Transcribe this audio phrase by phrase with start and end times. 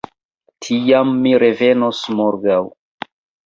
[0.67, 2.61] Tiam mi revenos morgaŭ.